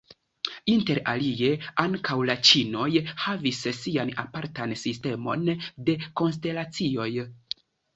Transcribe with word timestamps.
Inter 0.75 0.99
alie, 1.11 1.51
ankaŭ 1.83 2.17
la 2.31 2.37
ĉinoj 2.51 2.89
havis 3.27 3.63
sian 3.83 4.15
apartan 4.27 4.77
sistemon 4.89 5.49
de 5.63 6.01
konstelacioj. 6.25 7.13